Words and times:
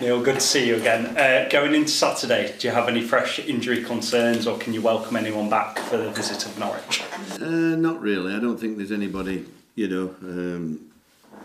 Neil, 0.00 0.20
good 0.20 0.34
to 0.34 0.40
see 0.40 0.66
you 0.66 0.76
again. 0.76 1.16
Uh, 1.16 1.48
going 1.50 1.72
into 1.72 1.90
Saturday, 1.90 2.52
do 2.58 2.66
you 2.66 2.74
have 2.74 2.88
any 2.88 3.00
fresh 3.00 3.38
injury 3.38 3.82
concerns 3.84 4.44
or 4.44 4.58
can 4.58 4.74
you 4.74 4.82
welcome 4.82 5.14
anyone 5.14 5.48
back 5.48 5.78
for 5.78 5.96
the 5.96 6.10
visit 6.10 6.44
of 6.44 6.58
Norwich? 6.58 7.02
Uh, 7.40 7.76
not 7.76 8.00
really. 8.00 8.34
I 8.34 8.40
don't 8.40 8.58
think 8.58 8.76
there's 8.76 8.90
anybody, 8.90 9.46
you 9.76 9.86
know, 9.86 10.14
um, 10.22 10.90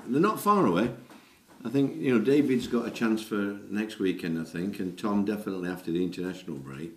they're 0.07 0.19
not 0.19 0.41
far 0.41 0.65
away. 0.65 0.89
I 1.63 1.69
think, 1.69 1.97
you 1.97 2.17
know, 2.17 2.25
David's 2.25 2.65
got 2.65 2.87
a 2.87 2.91
chance 2.91 3.21
for 3.21 3.59
next 3.69 3.99
weekend, 3.99 4.39
I 4.41 4.45
think, 4.45 4.79
and 4.79 4.97
Tom 4.97 5.25
definitely 5.25 5.69
after 5.69 5.91
the 5.91 6.03
international 6.03 6.57
break. 6.57 6.91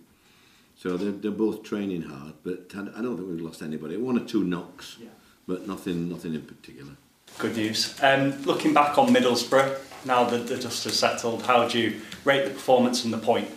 So 0.75 0.97
they're, 0.97 1.11
they're 1.11 1.31
both 1.31 1.61
training 1.61 2.01
hard, 2.03 2.33
but 2.43 2.71
I 2.73 3.01
don't 3.01 3.15
think 3.15 3.29
we've 3.29 3.41
lost 3.41 3.61
anybody. 3.61 3.95
One 3.97 4.17
or 4.17 4.25
two 4.25 4.43
knocks, 4.43 4.97
yeah. 4.99 5.09
but 5.47 5.67
nothing, 5.67 6.09
nothing 6.09 6.33
in 6.33 6.41
particular. 6.41 6.93
Good 7.37 7.55
news. 7.57 7.93
Um, 8.01 8.41
looking 8.43 8.73
back 8.73 8.97
on 8.97 9.09
Middlesbrough, 9.09 9.79
now 10.05 10.23
that 10.25 10.47
the 10.47 10.57
dust 10.57 10.83
has 10.83 10.97
settled, 10.97 11.43
how 11.43 11.67
do 11.67 11.79
you 11.79 12.01
rate 12.23 12.45
the 12.45 12.51
performance 12.51 13.03
and 13.03 13.13
the 13.13 13.17
point? 13.17 13.49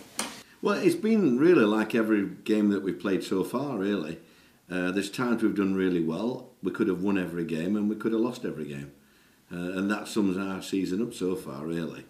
Well, 0.61 0.77
it's 0.77 0.95
been 0.95 1.37
really 1.37 1.65
like 1.65 1.93
every 1.93 2.25
game 2.25 2.69
that 2.69 2.83
we've 2.83 2.99
played 2.99 3.23
so 3.23 3.43
far, 3.43 3.77
really. 3.77 4.19
Uh, 4.69 4.91
there's 4.91 5.09
times 5.09 5.43
we've 5.43 5.55
done 5.55 5.75
really 5.75 6.03
well. 6.03 6.49
We 6.61 6.71
could 6.71 6.87
have 6.87 7.01
won 7.01 7.17
every 7.17 7.45
game 7.45 7.75
and 7.75 7.89
we 7.89 7.95
could 7.95 8.11
have 8.11 8.21
lost 8.21 8.43
every 8.43 8.65
game. 8.65 8.91
Uh, 9.51 9.77
and 9.77 9.89
that 9.89 10.07
sums 10.07 10.37
our 10.37 10.61
season 10.61 11.01
up 11.01 11.13
so 11.13 11.35
far, 11.35 11.65
really. 11.65 12.05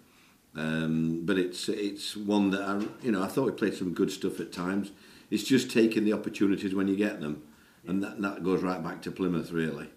Um, 0.55 1.21
but 1.23 1.37
it's 1.37 1.69
it's 1.69 2.17
one 2.17 2.49
that 2.49 2.61
I 2.61 2.79
you 3.03 3.11
know 3.11 3.21
I 3.21 3.27
thought 3.27 3.45
we 3.45 3.51
played 3.51 3.75
some 3.75 3.93
good 3.93 4.11
stuff 4.11 4.39
at 4.39 4.51
times. 4.51 4.91
It's 5.29 5.43
just 5.43 5.69
taking 5.69 6.03
the 6.03 6.13
opportunities 6.13 6.73
when 6.73 6.87
you 6.87 6.95
get 6.95 7.21
them, 7.21 7.43
and 7.85 8.01
that 8.03 8.19
that 8.21 8.43
goes 8.43 8.63
right 8.63 8.83
back 8.83 9.03
to 9.03 9.11
Plymouth 9.11 9.51
really. 9.51 9.89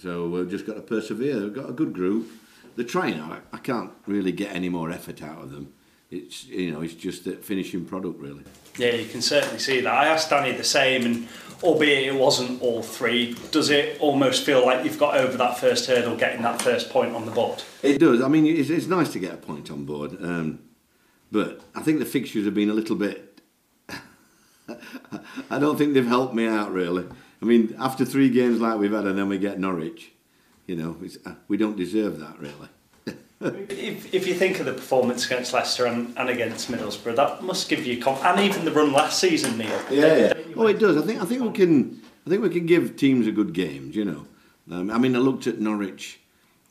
So 0.00 0.26
we've 0.28 0.48
just 0.48 0.66
got 0.66 0.76
to 0.76 0.80
persevere. 0.80 1.42
We've 1.42 1.54
got 1.54 1.68
a 1.68 1.74
good 1.74 1.92
group. 1.92 2.30
The 2.76 2.84
trying. 2.84 3.20
I, 3.20 3.38
I 3.52 3.58
can't 3.58 3.90
really 4.06 4.32
get 4.32 4.54
any 4.54 4.68
more 4.68 4.90
effort 4.90 5.22
out 5.22 5.42
of 5.42 5.50
them. 5.50 5.72
It's 6.10 6.46
you 6.46 6.70
know 6.70 6.82
it's 6.82 6.94
just 6.94 7.24
the 7.24 7.32
finishing 7.32 7.84
product 7.84 8.20
really. 8.20 8.44
Yeah, 8.78 8.92
you 8.92 9.08
can 9.08 9.22
certainly 9.22 9.58
see 9.58 9.80
that. 9.80 9.92
I 9.92 10.06
asked 10.06 10.30
Danny 10.30 10.52
the 10.52 10.62
same, 10.62 11.04
and 11.04 11.28
albeit 11.62 12.06
it 12.06 12.14
wasn't 12.14 12.62
all 12.62 12.82
three, 12.82 13.34
does 13.50 13.70
it 13.70 14.00
almost 14.00 14.44
feel 14.44 14.64
like 14.64 14.84
you've 14.84 14.98
got 14.98 15.16
over 15.16 15.36
that 15.38 15.58
first 15.58 15.86
hurdle, 15.86 16.16
getting 16.16 16.42
that 16.42 16.62
first 16.62 16.90
point 16.90 17.14
on 17.14 17.24
the 17.24 17.32
board? 17.32 17.62
It 17.82 17.98
does. 17.98 18.20
I 18.20 18.28
mean, 18.28 18.46
it's, 18.46 18.70
it's 18.70 18.86
nice 18.86 19.10
to 19.12 19.18
get 19.18 19.32
a 19.32 19.38
point 19.38 19.70
on 19.70 19.84
board, 19.84 20.16
um, 20.22 20.60
but 21.32 21.62
I 21.74 21.80
think 21.80 21.98
the 21.98 22.04
fixtures 22.04 22.44
have 22.44 22.54
been 22.54 22.70
a 22.70 22.74
little 22.74 22.96
bit. 22.96 23.40
I 25.50 25.58
don't 25.58 25.76
think 25.76 25.94
they've 25.94 26.06
helped 26.06 26.34
me 26.34 26.46
out 26.46 26.72
really. 26.72 27.06
I 27.40 27.44
mean, 27.44 27.74
after 27.78 28.04
three 28.04 28.28
games 28.30 28.60
like 28.60 28.78
we've 28.78 28.92
had, 28.92 29.06
and 29.06 29.18
then 29.18 29.28
we 29.28 29.38
get 29.38 29.58
Norwich, 29.58 30.12
you 30.66 30.76
know, 30.76 30.96
uh, 31.24 31.34
we 31.48 31.56
don't 31.56 31.76
deserve 31.76 32.18
that 32.20 32.38
really 32.38 32.68
if, 33.40 34.14
if 34.14 34.26
you 34.26 34.34
think 34.34 34.60
of 34.60 34.66
the 34.66 34.72
performance 34.72 35.26
against 35.26 35.52
Leicester 35.52 35.84
and, 35.84 36.16
and 36.16 36.30
against 36.30 36.70
Middlesbrough, 36.70 37.16
that 37.16 37.42
must 37.42 37.68
give 37.68 37.84
you 37.84 38.00
conf- 38.00 38.24
and 38.24 38.40
even 38.40 38.64
the 38.64 38.72
run 38.72 38.92
last 38.92 39.18
season, 39.18 39.58
Neil. 39.58 39.78
Yeah, 39.90 40.16
yeah. 40.16 40.32
Oh, 40.56 40.66
it 40.66 40.78
does. 40.78 40.96
I 40.96 41.02
think 41.02 41.20
I 41.20 41.26
think 41.26 41.42
we 41.42 41.52
can. 41.52 42.02
I 42.26 42.30
think 42.30 42.42
we 42.42 42.48
can 42.48 42.64
give 42.64 42.96
teams 42.96 43.26
a 43.26 43.32
good 43.32 43.52
game. 43.52 43.90
You 43.92 44.06
know, 44.06 44.26
um, 44.70 44.90
I 44.90 44.96
mean, 44.96 45.14
I 45.14 45.18
looked 45.18 45.46
at 45.46 45.60
Norwich 45.60 46.18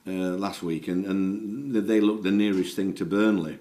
uh, 0.08 0.12
last 0.12 0.64
week, 0.64 0.88
and, 0.88 1.06
and 1.06 1.76
they 1.88 2.02
looked 2.02 2.24
the 2.24 2.32
nearest 2.32 2.76
thing 2.76 2.96
to 2.96 3.06
Burnley. 3.06 3.60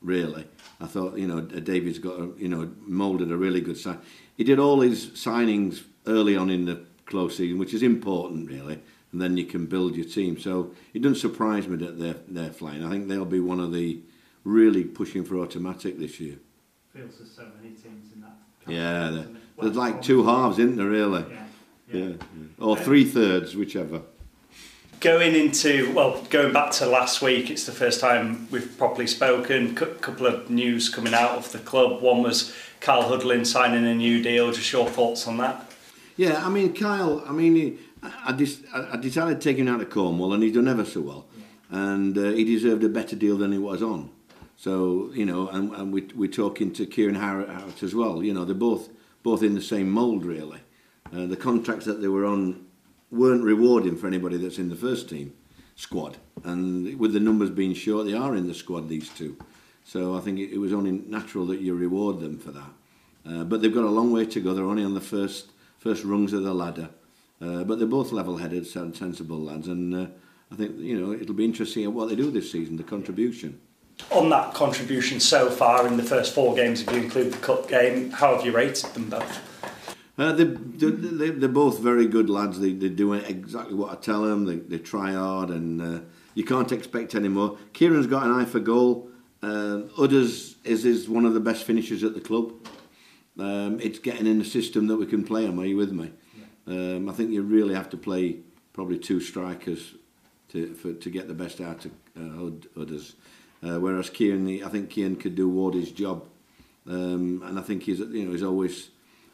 Really, 0.00 0.46
I 0.80 0.86
thought 0.86 1.18
you 1.18 1.26
know 1.26 1.42
David's 1.42 1.98
got 1.98 2.18
a, 2.18 2.32
you 2.38 2.48
know 2.48 2.70
moulded 2.80 3.30
a 3.30 3.36
really 3.36 3.60
good 3.60 3.76
sign. 3.76 3.98
He 4.38 4.44
did 4.44 4.58
all 4.58 4.80
his 4.80 5.08
signings 5.08 5.82
early 6.06 6.34
on 6.34 6.48
in 6.48 6.64
the 6.64 6.80
close 7.04 7.36
season, 7.36 7.58
which 7.58 7.74
is 7.74 7.82
important, 7.82 8.48
really 8.48 8.80
and 9.12 9.20
then 9.20 9.36
you 9.36 9.44
can 9.44 9.66
build 9.66 9.96
your 9.96 10.04
team. 10.04 10.38
So 10.38 10.72
it 10.92 11.02
doesn't 11.02 11.18
surprise 11.18 11.66
me 11.66 11.76
that 11.76 11.98
they're, 11.98 12.16
they're 12.28 12.52
flying. 12.52 12.84
I 12.84 12.90
think 12.90 13.08
they'll 13.08 13.24
be 13.24 13.40
one 13.40 13.60
of 13.60 13.72
the 13.72 14.00
really 14.44 14.84
pushing 14.84 15.24
for 15.24 15.38
automatic 15.38 15.98
this 15.98 16.20
year. 16.20 16.36
Feels 16.94 17.18
there's 17.18 17.30
so 17.30 17.46
many 17.56 17.74
teams 17.74 18.12
in 18.14 18.20
that. 18.20 18.36
Yeah, 18.66 19.24
there's 19.60 19.76
like 19.76 20.02
two 20.02 20.24
halves, 20.24 20.58
isn't 20.58 20.76
there, 20.76 20.88
really? 20.88 21.24
Yeah. 21.30 21.44
yeah. 21.92 22.06
yeah. 22.06 22.14
Or 22.58 22.76
three 22.76 23.04
thirds, 23.04 23.56
whichever. 23.56 24.02
Going 25.00 25.36
into, 25.36 25.92
well, 25.94 26.20
going 26.24 26.52
back 26.52 26.72
to 26.72 26.86
last 26.86 27.22
week, 27.22 27.50
it's 27.50 27.64
the 27.66 27.72
first 27.72 28.00
time 28.00 28.48
we've 28.50 28.76
properly 28.76 29.06
spoken. 29.06 29.76
A 29.78 29.84
couple 29.94 30.26
of 30.26 30.50
news 30.50 30.88
coming 30.88 31.14
out 31.14 31.32
of 31.32 31.52
the 31.52 31.60
club. 31.60 32.02
One 32.02 32.22
was 32.22 32.52
Kyle 32.80 33.04
Hudlin 33.04 33.46
signing 33.46 33.86
a 33.86 33.94
new 33.94 34.20
deal. 34.22 34.50
Just 34.50 34.72
your 34.72 34.88
thoughts 34.88 35.28
on 35.28 35.36
that? 35.36 35.70
Yeah, 36.16 36.44
I 36.44 36.48
mean, 36.48 36.74
Kyle, 36.74 37.22
I 37.28 37.30
mean, 37.30 37.54
he, 37.54 37.78
I, 38.02 38.32
dis- 38.32 38.62
I 38.72 38.96
decided 38.96 39.40
to 39.40 39.48
take 39.48 39.56
him 39.56 39.68
out 39.68 39.80
of 39.80 39.90
Cornwall, 39.90 40.32
and 40.32 40.42
he's 40.42 40.54
done 40.54 40.68
ever 40.68 40.84
so 40.84 41.00
well. 41.00 41.26
And 41.70 42.16
uh, 42.16 42.30
he 42.30 42.44
deserved 42.44 42.84
a 42.84 42.88
better 42.88 43.16
deal 43.16 43.36
than 43.36 43.52
he 43.52 43.58
was 43.58 43.82
on. 43.82 44.10
So 44.56 45.10
you 45.14 45.24
know, 45.24 45.48
and, 45.48 45.72
and 45.72 45.92
we 45.92 46.08
we're 46.14 46.30
talking 46.30 46.72
to 46.72 46.86
Kian 46.86 47.16
Harratt 47.16 47.82
as 47.82 47.94
well. 47.94 48.24
You 48.24 48.34
know, 48.34 48.44
they're 48.44 48.54
both 48.54 48.88
both 49.22 49.42
in 49.42 49.54
the 49.54 49.62
same 49.62 49.88
mould 49.88 50.24
really. 50.24 50.60
Uh, 51.12 51.26
the 51.26 51.36
contracts 51.36 51.86
that 51.86 52.00
they 52.00 52.08
were 52.08 52.26
on 52.26 52.66
weren't 53.10 53.44
rewarding 53.44 53.96
for 53.96 54.06
anybody 54.06 54.36
that's 54.36 54.58
in 54.58 54.68
the 54.68 54.76
first 54.76 55.08
team 55.08 55.32
squad, 55.76 56.16
and 56.42 56.98
with 56.98 57.12
the 57.12 57.20
numbers 57.20 57.50
being 57.50 57.72
short, 57.72 58.06
they 58.06 58.14
are 58.14 58.34
in 58.34 58.48
the 58.48 58.54
squad 58.54 58.88
these 58.88 59.08
two. 59.10 59.38
So 59.84 60.16
I 60.16 60.20
think 60.20 60.38
it, 60.38 60.52
it 60.52 60.58
was 60.58 60.72
only 60.72 60.90
natural 60.90 61.46
that 61.46 61.60
you 61.60 61.74
reward 61.74 62.20
them 62.20 62.38
for 62.38 62.50
that. 62.50 62.70
Uh, 63.24 63.44
but 63.44 63.62
they've 63.62 63.72
got 63.72 63.84
a 63.84 63.90
long 63.90 64.12
way 64.12 64.26
to 64.26 64.40
go. 64.40 64.54
They're 64.54 64.64
only 64.64 64.84
on 64.84 64.94
the 64.94 65.00
first 65.00 65.52
first 65.78 66.04
rungs 66.04 66.32
of 66.32 66.42
the 66.42 66.52
ladder. 66.52 66.90
Uh, 67.40 67.62
but 67.64 67.78
they're 67.78 67.86
both 67.86 68.10
level-headed, 68.10 68.66
sensible 68.66 69.38
lads, 69.38 69.68
and 69.68 69.94
uh, 69.94 70.06
I 70.50 70.56
think 70.56 70.78
you 70.78 70.98
know 70.98 71.12
it'll 71.12 71.34
be 71.34 71.44
interesting 71.44 71.84
at 71.84 71.92
what 71.92 72.08
they 72.08 72.16
do 72.16 72.30
this 72.30 72.50
season, 72.50 72.76
the 72.76 72.82
contribution. 72.82 73.60
On 74.10 74.28
that 74.30 74.54
contribution 74.54 75.20
so 75.20 75.50
far 75.50 75.86
in 75.86 75.96
the 75.96 76.02
first 76.02 76.34
four 76.34 76.54
games, 76.54 76.82
if 76.82 76.90
you 76.90 76.98
include 76.98 77.32
the 77.32 77.38
cup 77.38 77.68
game, 77.68 78.10
how 78.10 78.34
have 78.34 78.44
you 78.44 78.52
rated 78.52 78.92
them 78.94 79.08
both? 79.08 79.40
Uh, 80.16 80.32
they, 80.32 80.44
they, 80.44 81.30
they're 81.30 81.48
both 81.48 81.78
very 81.78 82.06
good 82.06 82.28
lads. 82.28 82.58
They, 82.58 82.72
they're 82.72 82.88
doing 82.88 83.24
exactly 83.24 83.74
what 83.74 83.92
I 83.92 83.94
tell 83.96 84.22
them. 84.22 84.46
They, 84.46 84.56
they 84.56 84.78
try 84.78 85.12
hard, 85.12 85.50
and 85.50 85.80
uh, 85.80 86.00
you 86.34 86.44
can't 86.44 86.72
expect 86.72 87.14
any 87.14 87.28
more. 87.28 87.56
Kian's 87.72 88.08
got 88.08 88.24
an 88.24 88.32
eye 88.32 88.44
for 88.44 88.58
goal. 88.58 89.10
Uh, 89.42 89.82
Udders 89.96 90.56
is, 90.64 90.84
is 90.84 91.08
one 91.08 91.24
of 91.24 91.34
the 91.34 91.40
best 91.40 91.62
finishers 91.62 92.02
at 92.02 92.14
the 92.14 92.20
club. 92.20 92.52
Um, 93.38 93.78
it's 93.80 94.00
getting 94.00 94.26
in 94.26 94.40
the 94.40 94.44
system 94.44 94.88
that 94.88 94.96
we 94.96 95.06
can 95.06 95.22
play 95.22 95.46
them. 95.46 95.60
Are 95.60 95.64
you 95.64 95.76
with 95.76 95.92
me? 95.92 96.10
Um, 96.68 97.08
I 97.08 97.12
think 97.12 97.30
you 97.30 97.42
really 97.42 97.74
have 97.74 97.88
to 97.90 97.96
play 97.96 98.38
probably 98.74 98.98
two 98.98 99.20
strikers 99.20 99.94
to 100.50 100.74
for, 100.74 100.92
to 100.92 101.10
get 101.10 101.26
the 101.26 101.34
best 101.34 101.60
out 101.60 101.86
of 101.86 101.92
uh, 102.16 102.80
others. 102.80 103.16
Uh, 103.62 103.80
whereas 103.80 104.10
Kian, 104.10 104.64
I 104.64 104.68
think 104.68 104.90
Kian 104.90 105.18
could 105.18 105.34
do 105.34 105.48
Wardy's 105.48 105.90
job, 105.90 106.26
um, 106.86 107.42
and 107.44 107.58
I 107.58 107.62
think 107.62 107.82
he's 107.84 108.00
you 108.00 108.24
know 108.24 108.32
he's 108.32 108.42
always 108.42 108.90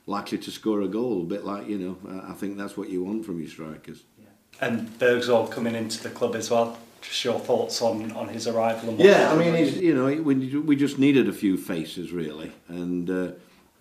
likely 0.07 0.39
to 0.39 0.51
score 0.51 0.83
a 0.83 0.89
goal. 0.89 1.23
A 1.23 1.25
bit 1.25 1.45
like 1.45 1.69
you 1.69 1.79
know, 1.79 2.23
I 2.29 2.33
think 2.33 2.57
that's 2.57 2.77
what 2.77 2.89
you 2.89 3.03
want 3.03 3.27
from 3.27 3.41
your 3.41 3.51
strikers. 3.51 4.05
Yeah. 4.19 4.67
And 4.67 4.89
Burgzorg 4.99 5.51
coming 5.51 5.75
into 5.75 6.03
the 6.03 6.11
club 6.11 6.37
as 6.37 6.51
well. 6.51 6.79
Just 7.03 7.23
your 7.23 7.39
thoughts 7.39 7.83
on, 7.83 8.13
on 8.13 8.29
his 8.29 8.47
arrival. 8.47 8.91
And 8.91 8.99
yeah, 8.99 9.31
I 9.31 9.37
mean, 9.37 9.55
he's, 9.55 9.77
you 9.77 9.95
know, 9.95 10.07
we, 10.07 10.57
we 10.57 10.75
just 10.75 10.99
needed 10.99 11.29
a 11.29 11.35
few 11.35 11.59
faces 11.59 12.13
really, 12.13 12.51
and 12.69 13.11
uh, 13.11 13.33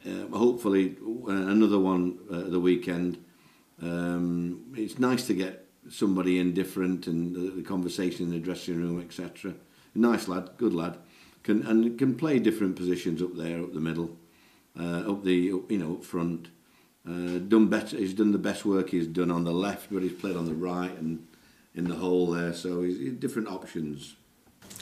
uh, 0.06 0.28
hopefully 0.38 0.98
uh, 1.26 1.32
another 1.32 1.80
one 1.80 2.20
uh, 2.30 2.50
the 2.50 2.60
weekend. 2.60 3.23
Um, 3.82 4.74
it's 4.76 5.00
nice 5.00 5.28
to 5.28 5.34
get 5.34 5.66
somebody 5.90 6.40
indifferent 6.40 7.08
and 7.08 7.36
the, 7.36 7.52
the 7.52 7.62
conversation 7.62 8.26
in 8.26 8.32
the 8.32 8.40
dressing 8.40 8.78
room, 8.78 9.02
etc. 9.02 9.54
Nice 9.96 10.28
lad, 10.28 10.52
good 10.58 10.74
lad, 10.74 10.98
can 11.44 11.66
and 11.66 11.98
can 11.98 12.16
play 12.16 12.40
different 12.40 12.76
positions 12.76 13.22
up 13.22 13.36
there, 13.36 13.62
up 13.62 13.74
the 13.74 13.80
middle, 13.80 14.18
uh, 14.80 15.12
up 15.12 15.24
the 15.24 15.34
you 15.34 15.78
know 15.78 15.96
up 15.96 16.04
front. 16.04 16.48
Uh, 17.06 17.38
done 17.38 17.68
better. 17.68 17.98
He's 17.98 18.14
done 18.14 18.32
the 18.32 18.38
best 18.38 18.64
work 18.64 18.90
he's 18.90 19.08
done 19.08 19.30
on 19.30 19.44
the 19.44 19.52
left, 19.52 19.92
but 19.92 20.04
he's 20.04 20.14
played 20.14 20.38
on 20.38 20.46
the 20.46 20.54
right 20.54 20.98
and 20.98 21.28
in 21.76 21.90
the 21.90 21.96
hole 21.96 22.28
there. 22.32 22.54
So 22.54 22.82
he's, 22.82 23.14
different 23.14 23.50
options. 23.50 24.16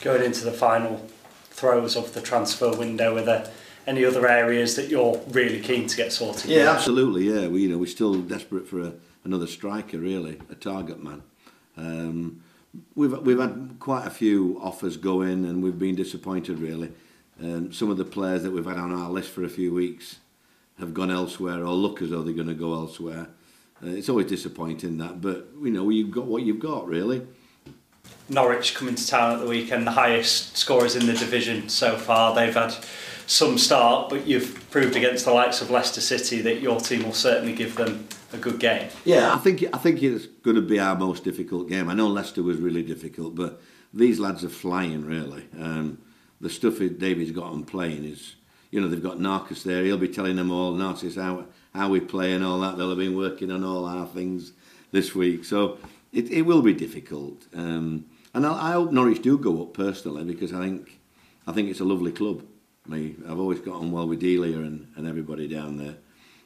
Going 0.02 0.24
into 0.24 0.46
the 0.46 0.52
final 0.52 1.10
throws 1.50 1.96
of 1.96 2.14
the 2.14 2.22
transfer 2.22 2.72
window, 2.76 3.16
with 3.16 3.28
a 3.28 3.50
any 3.88 4.06
other 4.06 4.28
areas 4.28 4.76
that 4.76 4.90
you're 4.90 5.20
really 5.30 5.60
keen 5.60 5.88
to 5.88 5.98
get 5.98 6.12
sorted? 6.12 6.50
Yeah, 6.50 6.72
absolutely. 6.72 7.30
Yeah, 7.30 7.48
we 7.48 7.64
you 7.64 7.70
know 7.70 7.78
we're 7.78 7.86
still 7.88 8.22
desperate 8.22 8.68
for 8.68 8.82
a, 8.82 8.94
another 9.24 9.48
striker, 9.48 9.98
really, 9.98 10.40
a 10.50 10.56
target 10.56 11.04
man. 11.04 11.24
Um, 11.78 12.44
we've 12.96 13.18
we've 13.20 13.40
had 13.40 13.76
quite 13.80 14.06
a 14.06 14.12
few 14.12 14.60
offers 14.62 14.98
go 14.98 15.22
in, 15.22 15.46
and 15.46 15.64
we've 15.64 15.80
been 15.80 15.96
disappointed 15.96 16.60
really. 16.60 16.92
Um, 17.42 17.74
some 17.74 17.90
of 17.90 17.98
the 17.98 18.06
players 18.06 18.44
that 18.44 18.52
we've 18.52 18.66
had 18.66 18.78
on 18.78 18.94
our 18.94 19.10
list 19.10 19.32
for 19.32 19.44
a 19.44 19.50
few 19.50 19.74
weeks 19.74 20.20
have 20.80 20.94
gone 20.94 21.10
elsewhere 21.10 21.66
or 21.66 21.74
look 21.74 22.02
as 22.02 22.12
though 22.12 22.22
they're 22.22 22.34
going 22.34 22.48
to 22.48 22.54
go 22.54 22.74
elsewhere. 22.74 23.28
Uh, 23.84 23.88
it's 23.90 24.10
always 24.10 24.28
disappointing 24.28 24.98
that, 25.00 25.22
but 25.22 25.48
you 25.62 25.72
know 25.72 25.90
you've 25.90 26.12
got 26.12 26.26
what 26.26 26.44
you've 26.44 26.60
got 26.60 26.88
really. 26.88 27.26
Norwich 28.30 28.76
coming 28.76 28.96
to 28.96 29.08
town 29.08 29.34
at 29.34 29.40
the 29.40 29.48
weekend, 29.48 29.86
the 29.86 29.92
highest 29.92 30.56
scorers 30.56 30.96
in 30.96 31.06
the 31.06 31.14
division 31.14 31.68
so 31.68 31.98
far. 31.98 32.34
They've 32.34 32.54
had 32.54 32.76
some 33.32 33.58
start, 33.58 34.10
but 34.10 34.28
you've 34.28 34.70
proved 34.72 34.98
against 34.98 35.24
the 35.24 35.32
likes 35.32 35.62
of 35.62 35.70
Leicester 35.70 36.02
City 36.02 36.42
that 36.42 36.60
your 36.60 36.82
team 36.82 37.04
will 37.04 37.14
certainly 37.14 37.54
give 37.54 37.78
them 37.78 38.06
a 38.34 38.38
good 38.38 38.60
game. 38.60 38.90
Yeah, 39.06 39.34
I 39.34 39.38
think 39.38 39.64
I 39.74 39.78
think 39.78 40.04
it's 40.04 40.26
going 40.26 40.58
to 40.58 40.62
be 40.62 40.82
our 40.82 40.98
most 40.98 41.24
difficult 41.24 41.70
game. 41.70 41.90
I 41.90 41.94
know 41.94 42.08
Leicester 42.08 42.44
was 42.44 42.58
really 42.58 42.84
difficult, 42.84 43.36
but 43.36 43.62
these 43.94 44.20
lads 44.20 44.44
are 44.44 44.50
flying 44.50 45.06
really. 45.06 45.48
Um, 45.58 46.00
the 46.42 46.50
stuff 46.50 46.80
that 46.80 47.00
David's 47.00 47.32
got 47.32 47.46
on 47.46 47.64
playing 47.64 48.04
is, 48.04 48.36
you 48.70 48.82
know, 48.82 48.90
they've 48.90 49.02
got 49.02 49.18
Narcus 49.18 49.64
there. 49.64 49.86
He'll 49.86 49.98
be 49.98 50.10
telling 50.10 50.36
them 50.36 50.52
all, 50.52 50.74
Narcus, 50.74 51.16
how 51.16 51.46
how 51.74 51.88
we 51.88 52.02
play 52.02 52.34
and 52.34 52.44
all 52.44 52.60
that. 52.60 52.78
They'll 52.78 52.90
have 52.90 52.98
been 52.98 53.16
working 53.16 53.50
on 53.50 53.64
all 53.64 53.86
our 53.86 54.08
things 54.08 54.52
this 54.92 55.16
week, 55.16 55.46
so 55.46 55.78
it, 56.12 56.30
it 56.30 56.42
will 56.42 56.62
be 56.62 56.74
difficult. 56.74 57.48
Um, 57.56 58.08
and 58.34 58.46
I, 58.46 58.72
I 58.72 58.72
hope 58.74 58.92
Norwich 58.92 59.22
do 59.22 59.38
go 59.38 59.62
up 59.62 59.74
personally 59.74 60.26
because 60.26 60.52
I 60.52 60.60
think 60.60 61.00
I 61.48 61.54
think 61.54 61.70
it's 61.70 61.80
a 61.80 61.86
lovely 61.86 62.12
club. 62.12 62.44
Me, 62.88 63.16
I've 63.28 63.40
always 63.40 63.60
got 63.60 63.76
on 63.76 63.92
well 63.92 64.08
with 64.08 64.20
Delia 64.20 64.58
and, 64.58 64.92
and 64.96 65.08
everybody 65.08 65.48
down 65.48 65.78
there. 65.78 65.96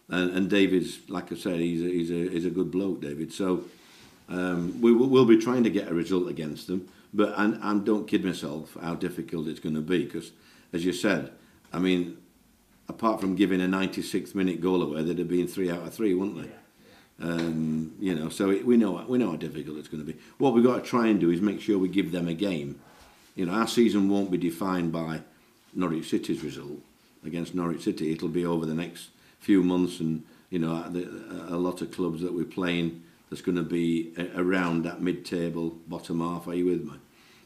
And, 0.09 0.31
and 0.31 0.49
David's, 0.49 1.09
like 1.09 1.31
I 1.31 1.35
said, 1.35 1.59
he's 1.59 1.81
a, 1.81 1.87
he's 1.87 2.11
a, 2.11 2.29
he's 2.29 2.45
a 2.45 2.49
good 2.49 2.71
bloke, 2.71 3.01
David. 3.01 3.31
So 3.31 3.63
um, 4.29 4.81
we 4.81 4.91
will 4.91 5.07
we'll 5.07 5.25
be 5.25 5.37
trying 5.37 5.63
to 5.63 5.69
get 5.69 5.87
a 5.87 5.93
result 5.93 6.27
against 6.27 6.67
them. 6.67 6.89
But 7.13 7.33
and, 7.37 7.59
and 7.61 7.85
don't 7.85 8.07
kid 8.07 8.25
myself 8.25 8.75
how 8.81 8.95
difficult 8.95 9.47
it's 9.47 9.59
going 9.59 9.75
to 9.75 9.81
be 9.81 10.03
because, 10.03 10.31
as 10.73 10.83
you 10.85 10.91
said, 10.91 11.31
I 11.71 11.79
mean, 11.79 12.17
apart 12.89 13.21
from 13.21 13.35
giving 13.35 13.61
a 13.61 13.65
96th 13.65 14.35
minute 14.35 14.61
goal 14.61 14.81
away, 14.81 15.03
they'd 15.03 15.19
have 15.19 15.29
been 15.29 15.47
three 15.47 15.71
out 15.71 15.87
of 15.87 15.93
three, 15.93 16.13
wouldn't 16.13 16.43
they? 16.43 16.51
Um, 17.25 17.95
you 17.99 18.13
know, 18.13 18.27
so 18.27 18.49
it, 18.49 18.65
we 18.65 18.75
know 18.75 19.05
we 19.07 19.17
know 19.17 19.31
how 19.31 19.37
difficult 19.37 19.77
it's 19.77 19.87
going 19.87 20.05
to 20.05 20.11
be. 20.11 20.19
What 20.37 20.53
we've 20.53 20.63
got 20.63 20.83
to 20.83 20.89
try 20.89 21.07
and 21.07 21.19
do 21.19 21.31
is 21.31 21.39
make 21.39 21.61
sure 21.61 21.77
we 21.77 21.87
give 21.87 22.11
them 22.11 22.27
a 22.27 22.33
game. 22.33 22.79
You 23.35 23.45
know, 23.45 23.53
our 23.53 23.67
season 23.67 24.09
won't 24.09 24.31
be 24.31 24.37
defined 24.37 24.91
by 24.91 25.21
Norwich 25.75 26.09
City's 26.09 26.43
result 26.43 26.79
against 27.25 27.53
Norwich 27.53 27.83
City. 27.83 28.11
It'll 28.11 28.29
be 28.29 28.45
over 28.45 28.65
the 28.65 28.73
next 28.73 29.09
few 29.39 29.61
months, 29.63 29.99
and 29.99 30.23
you 30.49 30.59
know, 30.59 30.73
a, 31.49 31.57
lot 31.57 31.81
of 31.81 31.91
clubs 31.91 32.21
that 32.21 32.33
we're 32.33 32.45
playing 32.45 33.03
that's 33.29 33.41
going 33.41 33.57
to 33.57 33.63
be 33.63 34.13
around 34.35 34.83
that 34.83 35.01
mid-table 35.01 35.77
bottom 35.87 36.21
half. 36.21 36.47
Are 36.47 36.53
you 36.53 36.65
with 36.67 36.83
me? 36.85 36.93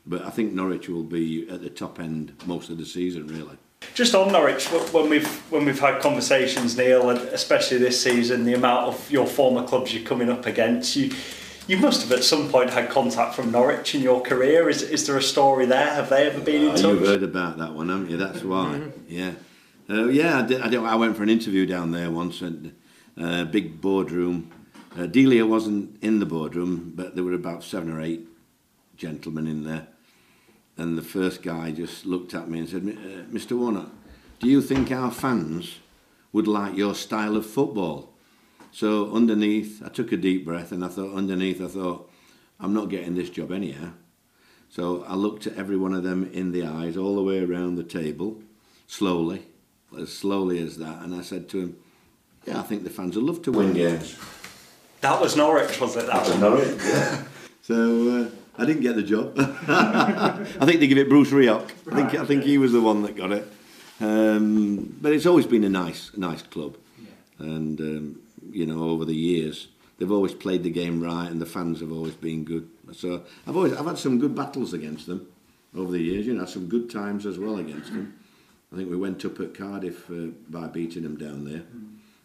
But 0.06 0.24
I 0.24 0.30
think 0.30 0.54
Norwich 0.54 0.90
will 0.90 1.04
be 1.04 1.50
at 1.50 1.62
the 1.62 1.70
top 1.70 2.00
end 2.00 2.34
most 2.46 2.70
of 2.70 2.78
the 2.78 2.86
season, 2.86 3.28
really. 3.28 3.58
Just 3.94 4.14
on 4.14 4.32
Norwich, 4.32 4.68
when 4.68 5.10
we've 5.10 5.28
when 5.52 5.66
we've 5.66 5.80
had 5.80 6.02
conversations, 6.02 6.78
Neil, 6.78 7.10
and 7.10 7.20
especially 7.30 7.78
this 7.78 8.02
season, 8.02 8.44
the 8.44 8.54
amount 8.54 8.88
of 8.88 9.12
your 9.12 9.26
former 9.26 9.66
clubs 9.66 9.94
you're 9.94 10.06
coming 10.06 10.30
up 10.30 10.46
against, 10.46 10.96
you 10.96 11.12
you 11.70 11.78
must 11.78 12.02
have 12.02 12.12
at 12.12 12.24
some 12.24 12.50
point 12.50 12.72
had 12.72 12.90
contact 12.90 13.36
from 13.36 13.52
Norwich 13.52 13.96
in 13.96 14.02
your 14.02 14.22
career. 14.22 14.70
Is 14.70 14.82
is 14.82 15.06
there 15.08 15.18
a 15.18 15.22
story 15.22 15.66
there? 15.66 15.94
Have 15.94 16.10
they 16.10 16.28
ever 16.28 16.42
been 16.42 16.64
in 16.64 16.72
touch? 16.72 16.82
You've 16.82 17.08
heard 17.08 17.24
about 17.24 17.58
that 17.60 17.74
one, 17.74 17.90
haven't 17.90 18.10
you? 18.10 18.18
That's 18.18 18.44
why. 18.44 18.82
yeah, 19.08 19.34
uh, 19.90 20.08
yeah. 20.08 20.40
I, 20.40 20.42
did, 20.42 20.62
I, 20.62 20.68
did, 20.70 20.80
I 20.80 20.96
went 20.96 21.16
for 21.16 21.24
an 21.24 21.30
interview 21.30 21.66
down 21.66 21.92
there 21.92 22.12
once, 22.12 22.42
and 22.42 22.76
uh, 23.18 23.46
big 23.46 23.80
boardroom. 23.80 24.52
Uh, 24.98 25.06
Delia 25.06 25.46
wasn't 25.46 26.02
in 26.02 26.20
the 26.20 26.26
boardroom, 26.26 26.94
but 26.96 27.16
there 27.16 27.24
were 27.24 27.34
about 27.34 27.64
seven 27.64 27.92
or 27.92 28.02
eight 28.02 28.28
gentlemen 28.98 29.48
in 29.48 29.64
there 29.64 29.88
and 30.80 30.98
the 30.98 31.02
first 31.02 31.42
guy 31.42 31.72
just 31.72 32.06
looked 32.06 32.34
at 32.34 32.50
me 32.50 32.60
and 32.60 32.70
said, 32.70 32.84
Mr. 32.84 33.52
Uh, 33.52 33.58
Warner, 33.58 33.86
do 34.40 34.48
you 34.48 34.62
think 34.62 34.92
our 34.92 35.12
fans 35.12 35.80
would 36.32 36.48
like 36.48 36.76
your 36.78 36.96
style 36.96 37.36
of 37.36 37.46
football? 37.46 38.14
So 38.72 39.12
underneath, 39.14 39.82
I 39.84 39.90
took 39.90 40.12
a 40.12 40.18
deep 40.18 40.46
breath 40.46 40.72
and 40.72 40.86
I 40.86 40.90
thought, 40.90 41.16
underneath, 41.16 41.62
I 41.62 41.68
thought, 41.68 42.10
I'm 42.60 42.74
not 42.74 42.90
getting 42.90 43.16
this 43.16 43.30
job 43.30 43.52
anyhow. 43.52 43.92
So 44.70 45.04
I 45.08 45.16
looked 45.16 45.48
at 45.48 45.58
every 45.58 45.78
one 45.78 45.94
of 45.94 46.04
them 46.04 46.30
in 46.32 46.52
the 46.52 46.66
eyes, 46.66 46.96
all 46.96 47.16
the 47.16 47.24
way 47.24 47.44
around 47.44 47.76
the 47.76 47.84
table, 47.84 48.42
slowly, 48.88 49.44
as 49.98 50.16
slowly 50.16 50.60
as 50.60 50.78
that, 50.78 51.02
and 51.02 51.16
I 51.16 51.22
said 51.22 51.50
to 51.50 51.60
him, 51.60 51.78
Yeah, 52.46 52.60
I 52.60 52.64
think 52.64 52.84
the 52.84 52.90
fans 52.90 53.16
would 53.16 53.26
love 53.26 53.42
to 53.44 53.52
win 53.52 53.74
games. 53.74 54.18
That 55.02 55.20
was 55.20 55.36
Norwich, 55.36 55.80
was 55.80 55.96
it? 55.96 56.06
That, 56.06 56.24
that 56.24 56.28
was 56.28 56.40
Norwich, 56.40 56.78
yeah. 56.84 57.24
so 57.62 58.22
uh, 58.22 58.62
I 58.62 58.66
didn't 58.66 58.82
get 58.82 58.96
the 58.96 59.04
job. 59.04 59.34
I 59.40 60.66
think 60.66 60.80
they 60.80 60.88
give 60.88 60.98
it 60.98 61.10
Bruce 61.10 61.32
Rioch. 61.32 61.72
I 61.92 61.96
think 61.96 62.20
I 62.20 62.26
think 62.26 62.44
he 62.44 62.58
was 62.58 62.72
the 62.72 62.82
one 62.82 63.02
that 63.04 63.16
got 63.16 63.32
it. 63.32 63.48
Um, 64.02 64.98
but 65.02 65.14
it's 65.14 65.26
always 65.26 65.48
been 65.48 65.64
a 65.64 65.70
nice 65.70 66.12
nice 66.16 66.42
club, 66.42 66.78
yeah. 67.02 67.46
and 67.46 67.80
um, 67.82 68.20
you 68.52 68.66
know 68.66 68.90
over 68.90 69.06
the 69.06 69.16
years 69.16 69.68
they've 69.98 70.12
always 70.12 70.34
played 70.34 70.64
the 70.64 70.70
game 70.70 71.02
right, 71.02 71.30
and 71.30 71.42
the 71.42 71.46
fans 71.46 71.82
have 71.82 71.92
always 71.92 72.16
been 72.16 72.44
good. 72.44 72.70
So 72.94 73.24
I've 73.46 73.56
always 73.56 73.74
I've 73.74 73.86
had 73.86 73.98
some 73.98 74.20
good 74.20 74.34
battles 74.34 74.74
against 74.74 75.06
them 75.06 75.28
over 75.76 75.92
the 75.92 76.00
years. 76.00 76.26
You 76.26 76.34
know, 76.34 76.46
some 76.46 76.68
good 76.68 76.90
times 76.90 77.26
as 77.26 77.38
well 77.38 77.58
against 77.58 77.92
them. 77.92 78.20
I 78.74 78.78
think 78.78 78.90
we 78.90 78.98
went 78.98 79.24
up 79.26 79.40
at 79.40 79.54
Cardiff 79.54 80.10
uh, 80.10 80.28
by 80.48 80.68
beating 80.68 81.04
them 81.04 81.18
down 81.18 81.44
there. 81.44 81.64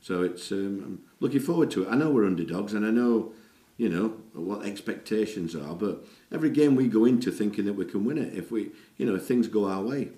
So 0.00 0.22
it's 0.22 0.52
um, 0.52 0.82
I'm 0.84 1.02
looking 1.20 1.40
forward 1.40 1.70
to 1.72 1.84
it. 1.84 1.88
I 1.90 1.96
know 1.96 2.10
we're 2.10 2.26
underdogs, 2.26 2.74
and 2.74 2.86
I 2.86 2.90
know 2.90 3.32
you 3.76 3.88
know 3.88 4.08
what 4.34 4.64
expectations 4.64 5.54
are 5.54 5.74
but 5.74 6.06
every 6.30 6.50
game 6.50 6.76
we 6.76 6.86
go 6.86 7.04
into 7.04 7.32
thinking 7.32 7.64
that 7.64 7.72
we 7.72 7.84
can 7.84 8.04
win 8.04 8.18
it 8.18 8.32
if 8.32 8.52
we 8.52 8.70
you 8.96 9.04
know 9.04 9.18
things 9.18 9.48
go 9.48 9.68
our 9.68 9.82
way 9.82 10.10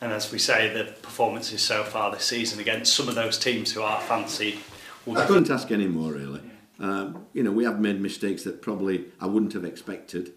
and 0.00 0.12
as 0.12 0.30
we 0.30 0.38
say 0.38 0.70
the 0.72 0.84
performances 1.00 1.62
so 1.62 1.82
far 1.82 2.10
this 2.10 2.24
season 2.24 2.60
against 2.60 2.92
some 2.92 3.08
of 3.08 3.14
those 3.14 3.38
teams 3.38 3.72
who 3.72 3.80
are 3.80 4.00
fancied 4.02 4.58
I 5.16 5.26
couldn't 5.26 5.50
ask 5.50 5.70
any 5.70 5.86
more 5.86 6.12
really. 6.12 6.40
Um, 6.80 7.26
you 7.32 7.42
know 7.42 7.50
we 7.50 7.64
have 7.64 7.80
made 7.80 8.00
mistakes 8.00 8.44
that 8.44 8.62
probably 8.62 9.06
I 9.20 9.26
wouldn't 9.26 9.52
have 9.52 9.64
expected 9.64 10.32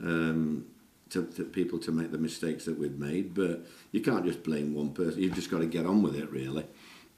um, 0.00 0.66
to, 1.10 1.24
to 1.24 1.44
people 1.44 1.78
to 1.80 1.92
make 1.92 2.10
the 2.10 2.18
mistakes 2.18 2.64
that 2.64 2.78
we've 2.78 2.98
made 2.98 3.34
but 3.34 3.64
you 3.92 4.00
can't 4.00 4.24
just 4.24 4.42
blame 4.42 4.74
one 4.74 4.92
person. 4.92 5.22
You've 5.22 5.34
just 5.34 5.50
got 5.50 5.58
to 5.58 5.66
get 5.66 5.86
on 5.86 6.02
with 6.02 6.16
it 6.16 6.30
really. 6.30 6.66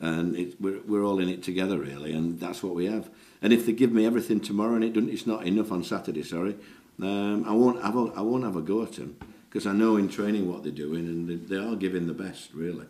And 0.03 0.35
it, 0.35 0.59
we're, 0.59 0.81
we're 0.87 1.05
all 1.05 1.19
in 1.21 1.29
it 1.29 1.43
together 1.43 1.79
really 1.79 2.13
and 2.13 2.39
that's 2.39 2.63
what 2.63 2.75
we 2.75 2.87
have. 2.87 3.11
And 3.43 3.53
if 3.53 3.67
they 3.67 3.73
give 3.73 3.93
me 3.93 4.05
everything 4.07 4.41
tomorrow 4.41 4.75
and 4.75 4.85
it 4.85 4.93
doesn't 4.93 5.11
it's 5.11 5.27
not 5.27 5.47
enough 5.47 5.73
on 5.73 5.83
Saturday 5.83 6.23
sorry 6.23 6.57
um, 7.03 7.45
I 7.47 7.53
won't 7.53 7.83
have 7.83 7.97
a, 7.97 8.13
I 8.17 8.21
won't 8.21 8.45
have 8.45 8.57
a 8.57 8.63
go 8.63 8.83
at 8.83 8.93
them 8.93 9.17
because 9.49 9.67
I 9.67 9.73
know 9.73 9.97
in 9.97 10.09
training 10.09 10.51
what 10.53 10.63
they're 10.63 10.73
doing 10.73 11.07
and 11.07 11.29
they, 11.29 11.37
they 11.37 11.57
are 11.57 11.77
giving 11.77 12.07
the 12.07 12.15
best 12.15 12.53
really. 12.53 12.87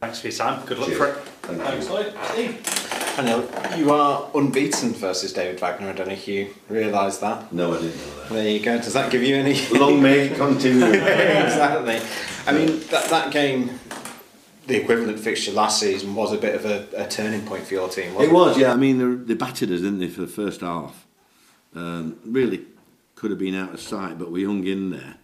Thanks 0.00 0.20
for 0.20 0.28
your 0.28 0.36
time. 0.36 0.64
Good 0.66 0.78
luck 0.78 0.88
Cheers. 0.88 0.98
for 0.98 1.06
it. 1.08 1.16
Thank 1.42 1.84
thanks 1.84 2.32
Steve 2.32 2.90
I 3.16 3.76
you 3.76 3.92
are 3.92 4.30
unbeaten 4.34 4.92
versus 4.92 5.32
David 5.32 5.60
Wagner. 5.60 5.90
I 5.90 5.92
don't 5.92 6.08
know 6.08 6.14
if 6.14 6.26
you 6.26 6.52
realise 6.68 7.18
that. 7.18 7.52
No, 7.52 7.74
I 7.74 7.80
didn't 7.80 7.96
know 7.96 8.20
that. 8.20 8.28
There 8.30 8.48
you 8.48 8.60
go. 8.60 8.76
Does 8.78 8.94
that 8.94 9.12
give 9.12 9.22
you 9.22 9.36
any? 9.36 9.66
Long 9.68 10.02
may 10.02 10.28
continue. 10.30 10.84
exactly. 10.92 12.00
I 12.46 12.52
mean, 12.52 12.80
that, 12.90 13.08
that 13.10 13.32
game 13.32 13.78
the 14.66 14.76
equivalent 14.76 15.20
fixture 15.20 15.52
last 15.52 15.80
season 15.80 16.14
was 16.14 16.32
a 16.32 16.38
bit 16.38 16.54
of 16.54 16.64
a, 16.64 16.88
a 16.96 17.08
turning 17.08 17.46
point 17.46 17.66
for 17.66 17.74
your 17.74 17.88
team. 17.88 18.14
it, 18.16 18.24
it 18.24 18.32
was, 18.32 18.58
yeah. 18.58 18.72
I 18.72 18.76
mean, 18.76 19.26
they, 19.26 19.34
battered 19.34 19.70
us, 19.70 19.80
didn't 19.80 19.98
they, 19.98 20.08
for 20.08 20.22
the 20.22 20.26
first 20.26 20.62
half? 20.62 21.06
Um, 21.74 22.18
really 22.24 22.62
could 23.14 23.30
have 23.30 23.38
been 23.38 23.54
out 23.54 23.74
of 23.74 23.80
sight, 23.80 24.18
but 24.18 24.30
we 24.30 24.44
hung 24.44 24.66
in 24.66 24.90
there. 24.90 25.16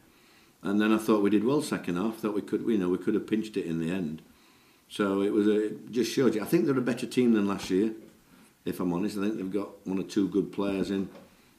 And 0.62 0.80
then 0.80 0.92
I 0.92 0.98
thought 0.98 1.22
we 1.22 1.30
did 1.30 1.44
well 1.44 1.62
second 1.62 1.96
half. 1.96 2.16
Thought 2.16 2.34
we 2.34 2.42
could, 2.42 2.62
you 2.62 2.76
know, 2.76 2.88
we 2.88 2.98
could 2.98 3.14
have 3.14 3.26
pinched 3.26 3.56
it 3.56 3.64
in 3.64 3.80
the 3.80 3.90
end. 3.90 4.20
So 4.90 5.22
it 5.22 5.32
was 5.32 5.46
a 5.46 5.66
it 5.66 5.90
just 5.92 6.12
showed 6.12 6.34
you. 6.34 6.42
I 6.42 6.44
think 6.44 6.66
they're 6.66 6.76
a 6.76 6.82
better 6.82 7.06
team 7.06 7.32
than 7.32 7.46
last 7.46 7.70
year. 7.70 7.92
If 8.64 8.80
I'm 8.80 8.92
honest, 8.92 9.16
I 9.16 9.22
think 9.22 9.36
they've 9.36 9.50
got 9.50 9.86
one 9.86 9.98
or 9.98 10.02
two 10.02 10.28
good 10.28 10.52
players 10.52 10.90
in. 10.90 11.08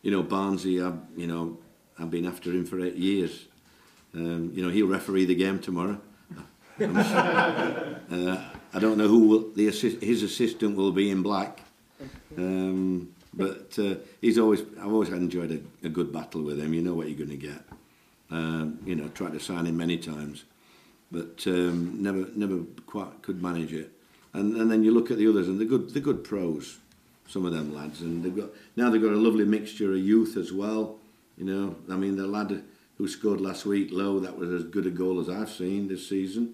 You 0.04 0.12
know, 0.12 0.22
Barnesy, 0.22 0.86
I've 0.86 1.00
you 1.18 1.28
know, 1.28 1.58
I've 1.98 2.12
been 2.12 2.26
after 2.26 2.52
him 2.52 2.66
for 2.66 2.80
eight 2.82 2.96
years. 2.96 3.48
Um, 4.14 4.52
you 4.54 4.64
know, 4.64 4.70
he'll 4.70 4.88
referee 4.88 5.26
the 5.26 5.36
game 5.36 5.60
tomorrow. 5.60 6.00
uh, 6.82 8.38
I 8.74 8.80
don't 8.80 8.98
know 8.98 9.08
who 9.08 9.28
will, 9.28 9.52
the 9.54 9.68
assist, 9.68 10.02
his 10.02 10.24
assistant 10.24 10.76
will 10.76 10.92
be 10.92 11.12
in 11.12 11.22
black, 11.22 11.62
um, 12.38 13.14
but 13.34 13.78
uh, 13.78 13.96
he's 14.20 14.38
always 14.38 14.62
I've 14.80 14.92
always 14.92 15.10
enjoyed 15.10 15.52
a, 15.52 15.86
a, 15.86 15.90
good 15.90 16.12
battle 16.12 16.42
with 16.42 16.60
him. 16.60 16.74
You 16.74 16.82
know 16.82 16.96
what 16.96 17.08
you're 17.08 17.18
going 17.18 17.30
to 17.40 17.48
get. 17.48 17.62
Um, 18.32 18.80
you 18.86 18.96
know, 18.96 19.10
tried 19.10 19.34
to 19.34 19.40
sign 19.40 19.68
him 19.68 19.78
many 19.78 19.98
times, 19.98 20.46
but 21.12 21.44
um, 21.48 22.02
never 22.02 22.28
never 22.36 22.60
quite 22.86 23.22
could 23.22 23.42
manage 23.42 23.74
it. 23.74 23.92
And 24.34 24.56
and 24.56 24.72
then 24.72 24.84
you 24.84 24.92
look 24.92 25.12
at 25.12 25.18
the 25.18 25.28
others, 25.28 25.48
and 25.48 25.60
they're 25.60 25.68
good 25.68 25.94
they're 25.94 26.02
good 26.02 26.24
pros, 26.24 26.80
some 27.28 27.46
of 27.46 27.54
them 27.54 27.74
lads, 27.76 28.02
and 28.02 28.24
they've 28.24 28.36
got 28.36 28.50
now 28.76 28.90
they've 28.90 29.02
got 29.02 29.14
a 29.14 29.18
lovely 29.18 29.46
mixture 29.46 29.92
of 29.92 30.00
youth 30.00 30.38
as 30.38 30.52
well. 30.52 30.98
You 31.38 31.46
know, 31.46 31.76
I 31.90 31.96
mean 31.96 32.16
the 32.16 32.28
lad 32.28 32.64
who 33.02 33.08
scored 33.08 33.42
last 33.42 33.66
week, 33.66 33.90
Low, 33.92 34.20
that 34.20 34.38
was 34.38 34.52
as 34.52 34.64
good 34.64 34.86
a 34.86 34.92
goal 34.92 35.20
as 35.20 35.28
I've 35.28 35.50
seen 35.50 35.88
this 35.88 36.08
season. 36.08 36.54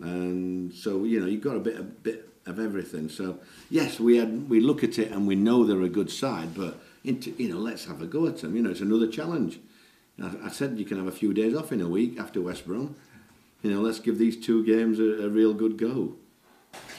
And 0.00 0.72
so, 0.72 1.04
you 1.04 1.20
know, 1.20 1.26
you've 1.26 1.42
got 1.42 1.56
a 1.56 1.60
bit, 1.60 1.78
a 1.78 1.82
bit 1.82 2.30
of 2.46 2.58
everything. 2.58 3.10
So, 3.10 3.40
yes, 3.68 4.00
we 4.00 4.16
had 4.16 4.48
we 4.48 4.60
look 4.60 4.82
at 4.82 4.98
it 4.98 5.10
and 5.10 5.26
we 5.26 5.34
know 5.34 5.64
they're 5.64 5.82
a 5.82 5.90
good 5.90 6.10
side, 6.10 6.54
but 6.54 6.78
into, 7.04 7.30
you 7.32 7.50
know, 7.50 7.58
let's 7.58 7.84
have 7.84 8.00
a 8.00 8.06
go 8.06 8.26
at 8.26 8.38
them. 8.38 8.56
You 8.56 8.62
know, 8.62 8.70
it's 8.70 8.80
another 8.80 9.06
challenge. 9.06 9.60
I, 10.22 10.30
I 10.44 10.48
said 10.48 10.78
you 10.78 10.86
can 10.86 10.96
have 10.96 11.08
a 11.08 11.12
few 11.12 11.34
days 11.34 11.54
off 11.54 11.72
in 11.72 11.82
a 11.82 11.88
week 11.88 12.18
after 12.18 12.40
West 12.40 12.66
Brom. 12.66 12.96
You 13.66 13.74
know, 13.74 13.80
let's 13.80 13.98
give 13.98 14.16
these 14.16 14.36
two 14.36 14.64
games 14.64 15.00
a, 15.00 15.24
a 15.24 15.28
real 15.28 15.52
good 15.52 15.76
go. 15.76 16.14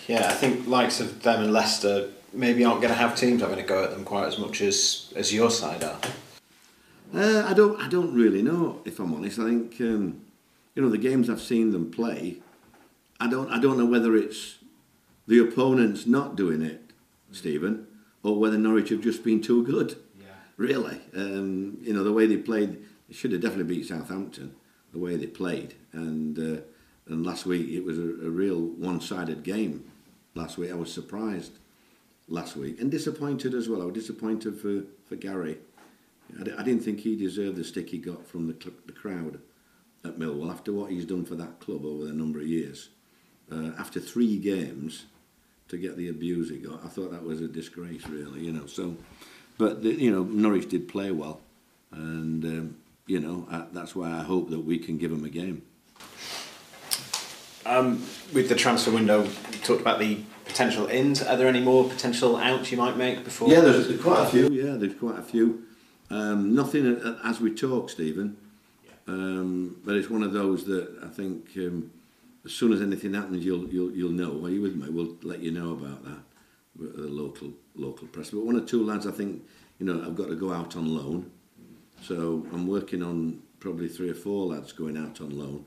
Yeah, 0.05 0.27
I 0.27 0.33
think 0.33 0.67
likes 0.67 0.99
of 0.99 1.23
them 1.23 1.43
and 1.43 1.53
Leicester 1.53 2.09
maybe 2.33 2.65
aren't 2.65 2.81
going 2.81 2.93
to 2.93 2.99
have 2.99 3.15
teams 3.15 3.41
having 3.41 3.57
a 3.57 3.63
go 3.63 3.85
at 3.85 3.91
them 3.91 4.03
quite 4.03 4.27
as 4.27 4.37
much 4.37 4.59
as 4.59 5.13
as 5.15 5.33
your 5.33 5.49
side 5.49 5.81
are. 5.85 5.97
Uh, 7.15 7.45
I 7.47 7.53
don't. 7.53 7.79
I 7.79 7.87
don't 7.87 8.13
really 8.13 8.41
know. 8.41 8.81
If 8.83 8.99
I'm 8.99 9.13
honest, 9.13 9.39
I 9.39 9.45
think 9.45 9.79
um, 9.79 10.19
you 10.75 10.81
know 10.81 10.89
the 10.89 10.97
games 10.97 11.29
I've 11.29 11.39
seen 11.39 11.71
them 11.71 11.89
play. 11.89 12.39
I 13.17 13.29
don't 13.29 13.49
I 13.49 13.61
don't 13.61 13.77
know 13.77 13.85
whether 13.85 14.13
it's 14.17 14.57
the 15.25 15.39
opponents 15.39 16.05
not 16.05 16.35
doing 16.35 16.61
it, 16.61 16.81
Stephen, 17.31 17.87
or 18.23 18.37
whether 18.37 18.57
Norwich 18.57 18.89
have 18.89 18.99
just 18.99 19.23
been 19.23 19.41
too 19.41 19.63
good. 19.63 19.95
Yeah. 20.19 20.25
Really, 20.57 20.99
um, 21.15 21.77
you 21.81 21.93
know 21.93 22.03
the 22.03 22.11
way 22.11 22.27
they 22.27 22.35
played, 22.35 22.83
they 23.07 23.13
should 23.13 23.31
have 23.31 23.39
definitely 23.39 23.73
beat 23.73 23.87
Southampton. 23.87 24.53
The 24.91 24.99
way 24.99 25.15
they 25.15 25.27
played. 25.27 25.75
And 25.91 26.37
uh, 26.37 26.61
and 27.07 27.25
last 27.25 27.45
week 27.45 27.69
it 27.69 27.83
was 27.83 27.97
a, 27.97 28.01
a 28.01 28.29
real 28.29 28.59
one-sided 28.59 29.43
game. 29.43 29.89
Last 30.35 30.57
week 30.57 30.71
I 30.71 30.75
was 30.75 30.91
surprised. 30.91 31.53
Last 32.29 32.57
week 32.57 32.81
and 32.81 32.91
disappointed 32.91 33.53
as 33.53 33.69
well. 33.69 33.81
I 33.81 33.85
was 33.85 33.93
disappointed 33.93 34.59
for 34.59 34.83
for 35.07 35.15
Gary. 35.15 35.57
I, 36.39 36.43
d- 36.43 36.53
I 36.57 36.63
didn't 36.63 36.83
think 36.83 36.99
he 36.99 37.15
deserved 37.15 37.55
the 37.55 37.63
stick 37.63 37.89
he 37.89 37.97
got 37.97 38.27
from 38.27 38.47
the, 38.47 38.71
the 38.85 38.91
crowd 38.91 39.39
at 40.03 40.19
Millwall 40.19 40.51
after 40.51 40.73
what 40.73 40.91
he's 40.91 41.05
done 41.05 41.25
for 41.25 41.35
that 41.35 41.59
club 41.59 41.85
over 41.85 42.05
a 42.07 42.13
number 42.13 42.39
of 42.39 42.47
years. 42.47 42.89
Uh, 43.49 43.71
after 43.79 44.01
three 44.01 44.37
games, 44.37 45.05
to 45.69 45.77
get 45.77 45.97
the 45.97 46.09
abuse 46.09 46.49
he 46.49 46.57
got, 46.57 46.83
I 46.83 46.87
thought 46.87 47.11
that 47.11 47.23
was 47.23 47.41
a 47.41 47.47
disgrace, 47.47 48.05
really. 48.07 48.41
You 48.41 48.51
know, 48.51 48.65
so, 48.65 48.95
but 49.57 49.83
the, 49.83 49.91
you 49.93 50.11
know, 50.11 50.23
Norwich 50.23 50.69
did 50.69 50.87
play 50.87 51.11
well, 51.11 51.41
and 51.91 52.43
um, 52.45 52.77
you 53.07 53.19
know 53.19 53.47
I, 53.49 53.65
that's 53.71 53.95
why 53.95 54.11
I 54.11 54.23
hope 54.23 54.49
that 54.51 54.59
we 54.59 54.77
can 54.77 54.97
give 54.97 55.11
them 55.11 55.23
a 55.23 55.29
game. 55.29 55.63
Um, 57.65 58.03
with 58.33 58.47
the 58.47 58.55
transfer 58.55 58.91
window, 58.91 59.23
you 59.23 59.59
talked 59.63 59.81
about 59.81 59.99
the 59.99 60.19
potential 60.45 60.87
ins. 60.87 61.21
Are 61.21 61.35
there 61.35 61.47
any 61.47 61.59
more 61.59 61.89
potential 61.89 62.37
outs 62.37 62.71
you 62.71 62.77
might 62.77 62.95
make 62.95 63.23
before? 63.25 63.49
Yeah, 63.49 63.59
there's, 63.59 63.87
there's 63.89 64.01
quite 64.01 64.23
a 64.23 64.29
few. 64.29 64.49
Yeah, 64.49 64.77
there's 64.77 64.95
quite 64.95 65.19
a 65.19 65.23
few. 65.23 65.63
Um, 66.09 66.55
nothing 66.55 67.17
as 67.23 67.41
we 67.41 67.53
talk, 67.53 67.89
Stephen. 67.89 68.37
Um, 69.07 69.77
but 69.85 69.95
it's 69.95 70.09
one 70.09 70.23
of 70.23 70.33
those 70.33 70.65
that 70.65 70.99
I 71.03 71.07
think 71.07 71.51
um, 71.57 71.91
as 72.45 72.53
soon 72.53 72.73
as 72.73 72.81
anything 72.81 73.13
happens, 73.13 73.43
you'll 73.43 73.67
you'll 73.67 73.91
you'll 73.91 74.11
know. 74.11 74.45
Are 74.45 74.49
you 74.49 74.61
with 74.61 74.75
me? 74.75 74.89
We'll 74.89 75.17
let 75.23 75.39
you 75.39 75.51
know 75.51 75.71
about 75.71 76.03
that. 76.05 76.19
The 76.75 77.07
local 77.07 77.53
local 77.75 78.07
press. 78.07 78.29
But 78.29 78.45
one 78.45 78.55
or 78.55 78.65
two 78.65 78.85
lads, 78.85 79.07
I 79.07 79.11
think, 79.11 79.43
you 79.79 79.85
know, 79.85 80.05
I've 80.05 80.15
got 80.15 80.29
to 80.29 80.35
go 80.35 80.53
out 80.53 80.75
on 80.75 80.95
loan. 80.95 81.31
So 82.01 82.45
I'm 82.53 82.67
working 82.67 83.03
on 83.03 83.41
probably 83.59 83.87
three 83.87 84.09
or 84.09 84.15
four 84.15 84.45
lads 84.47 84.71
going 84.71 84.97
out 84.97 85.19
on 85.21 85.37
loan. 85.37 85.65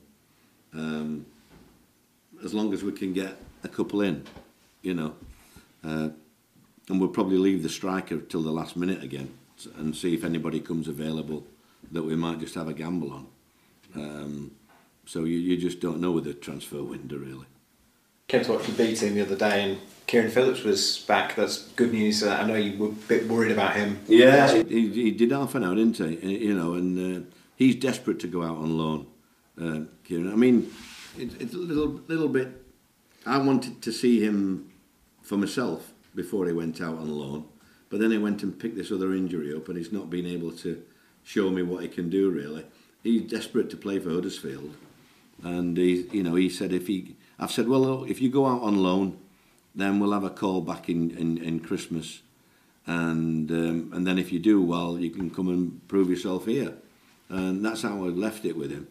Um, 0.73 1.27
as 2.45 2.55
long 2.55 2.73
as 2.73 2.83
we 2.83 2.93
can 2.93 3.13
get 3.13 3.37
a 3.65 3.69
couple 3.69 4.01
in, 4.01 4.25
you 4.83 4.95
know. 4.95 5.15
Uh, 5.85 6.11
and 6.89 7.01
we'll 7.01 7.09
probably 7.09 7.39
leave 7.39 7.63
the 7.63 7.69
striker 7.69 8.19
till 8.21 8.43
the 8.43 8.51
last 8.51 8.77
minute 8.77 9.03
again 9.03 9.33
and 9.77 9.95
see 9.95 10.15
if 10.15 10.25
anybody 10.25 10.61
comes 10.61 10.89
available 10.89 11.45
that 11.93 12.03
we 12.03 12.17
might 12.17 12.41
just 12.41 12.55
have 12.55 12.69
a 12.69 12.73
gamble 12.73 13.13
on. 13.13 13.27
Um, 13.95 14.51
so 15.07 15.25
you, 15.25 15.39
you 15.39 15.57
just 15.57 15.81
don't 15.81 16.01
know 16.01 16.13
with 16.13 16.25
the 16.25 16.35
transfer 16.35 16.83
window 16.83 17.17
really. 17.17 17.47
Came 18.31 18.45
to 18.45 18.53
watch 18.53 18.67
the 18.67 18.73
B 18.73 18.95
team 18.95 19.17
the 19.17 19.23
other 19.23 19.35
day, 19.35 19.65
and 19.65 19.81
Kieran 20.07 20.31
Phillips 20.31 20.63
was 20.63 21.01
back. 21.01 21.35
That's 21.35 21.67
good 21.71 21.93
news. 21.93 22.23
Uh, 22.23 22.39
I 22.41 22.47
know 22.47 22.55
you 22.55 22.79
were 22.79 22.91
a 22.91 22.93
bit 22.93 23.27
worried 23.27 23.51
about 23.51 23.75
him. 23.75 23.99
Yeah, 24.07 24.55
he, 24.55 24.89
he 24.89 25.11
did 25.11 25.33
half 25.33 25.57
an 25.57 25.65
hour, 25.65 25.75
didn't 25.75 25.97
he? 25.97 26.47
You 26.47 26.55
know, 26.55 26.75
and 26.75 27.27
uh, 27.27 27.29
he's 27.57 27.75
desperate 27.75 28.21
to 28.21 28.29
go 28.29 28.45
out 28.45 28.59
on 28.59 28.79
loan, 28.79 29.09
uh, 29.61 29.81
Kieran. 30.05 30.33
I 30.33 30.37
mean, 30.37 30.73
it, 31.19 31.43
it's 31.43 31.55
a 31.55 31.59
little, 31.59 32.01
little 32.07 32.29
bit. 32.29 32.65
I 33.27 33.39
wanted 33.39 33.83
to 33.83 33.91
see 33.91 34.25
him 34.25 34.71
for 35.23 35.37
myself 35.37 35.93
before 36.15 36.47
he 36.47 36.53
went 36.53 36.81
out 36.81 36.99
on 36.99 37.11
loan, 37.11 37.47
but 37.89 37.99
then 37.99 38.13
he 38.13 38.19
went 38.19 38.45
and 38.45 38.57
picked 38.57 38.77
this 38.77 38.93
other 38.93 39.13
injury 39.13 39.53
up, 39.53 39.69
and 39.69 39.77
he's 39.77 39.91
not 39.91 40.09
been 40.09 40.27
able 40.27 40.53
to 40.53 40.81
show 41.25 41.51
me 41.51 41.63
what 41.63 41.83
he 41.83 41.89
can 41.89 42.09
do. 42.09 42.31
Really, 42.31 42.65
he's 43.03 43.29
desperate 43.29 43.71
to 43.71 43.77
play 43.77 43.99
for 43.99 44.11
Huddersfield, 44.11 44.77
and 45.43 45.77
he, 45.77 46.07
you 46.13 46.23
know, 46.23 46.37
he 46.37 46.49
said 46.49 46.73
if 46.73 46.87
he, 46.87 47.17
I've 47.41 47.51
said, 47.51 47.67
well, 47.67 48.05
if 48.05 48.21
you 48.21 48.29
go 48.29 48.47
out 48.47 48.63
on 48.63 48.83
loan, 48.83 49.19
then 49.75 49.99
we'll 49.99 50.13
have 50.13 50.25
a 50.25 50.31
call 50.31 50.61
back 50.61 50.89
in 50.89 51.11
in, 51.11 51.39
in 51.39 51.61
Christmas 51.61 52.21
and 52.87 53.51
um, 53.51 53.91
and 53.95 54.07
then 54.07 54.19
if 54.19 54.33
you 54.33 54.39
do 54.39 54.61
well, 54.61 54.99
you 54.99 55.11
can 55.11 55.31
come 55.31 55.49
and 55.49 55.87
prove 55.89 56.11
yourself 56.11 56.47
here, 56.47 56.75
and 57.29 57.65
that's 57.65 57.83
how 57.83 58.05
I 58.05 58.09
left 58.09 58.45
it 58.45 58.57
with 58.57 58.71
him, 58.71 58.89